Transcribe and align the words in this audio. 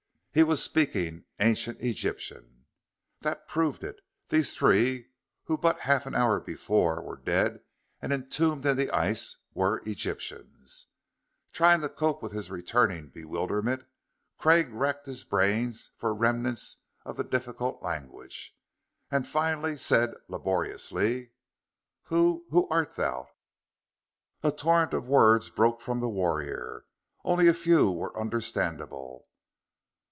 He 0.33 0.43
was 0.43 0.63
speaking 0.63 1.25
ancient 1.41 1.81
Egyptian! 1.81 2.65
That 3.19 3.49
proved 3.49 3.83
it. 3.83 3.99
These 4.29 4.55
three, 4.55 5.09
who 5.43 5.57
but 5.57 5.81
half 5.81 6.05
an 6.05 6.15
hour 6.15 6.39
before 6.39 7.01
were 7.01 7.17
dead 7.17 7.59
and 8.01 8.13
entombed 8.13 8.65
in 8.65 8.77
the 8.77 8.89
ice, 8.91 9.35
were 9.53 9.79
Egyptians. 9.85 10.87
Trying 11.51 11.81
to 11.81 11.89
cope 11.89 12.23
with 12.23 12.31
his 12.31 12.49
returning 12.49 13.09
bewilderment, 13.09 13.83
Craig 14.37 14.69
racked 14.71 15.05
his 15.05 15.25
brains 15.25 15.91
for 15.97 16.15
remnants 16.15 16.77
of 17.03 17.17
the 17.17 17.25
difficult 17.25 17.83
language. 17.83 18.55
And 19.11 19.27
finally 19.27 19.77
said 19.77 20.13
laboriously: 20.29 21.33
"Who 22.03 22.45
who 22.51 22.69
art 22.69 22.95
thou?" 22.95 23.27
A 24.43 24.53
torrent 24.53 24.93
of 24.93 25.09
words 25.09 25.49
broke 25.49 25.81
from 25.81 25.99
the 25.99 26.07
warrior. 26.07 26.85
Only 27.25 27.49
a 27.49 27.53
few 27.53 27.91
were 27.91 28.17
understandable. 28.17 29.27